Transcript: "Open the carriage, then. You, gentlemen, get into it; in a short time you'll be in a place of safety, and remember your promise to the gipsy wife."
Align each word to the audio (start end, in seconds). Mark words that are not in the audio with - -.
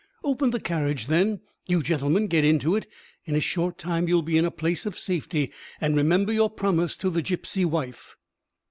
"Open 0.23 0.49
the 0.49 0.59
carriage, 0.59 1.05
then. 1.05 1.41
You, 1.67 1.83
gentlemen, 1.83 2.25
get 2.25 2.43
into 2.43 2.75
it; 2.75 2.87
in 3.25 3.35
a 3.35 3.39
short 3.39 3.77
time 3.77 4.07
you'll 4.07 4.23
be 4.23 4.35
in 4.35 4.45
a 4.45 4.49
place 4.49 4.87
of 4.87 4.97
safety, 4.97 5.51
and 5.79 5.95
remember 5.95 6.33
your 6.33 6.49
promise 6.49 6.97
to 6.97 7.11
the 7.11 7.21
gipsy 7.21 7.65
wife." 7.65 8.15